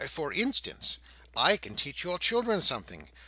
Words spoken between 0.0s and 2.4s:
For instance, I can teach your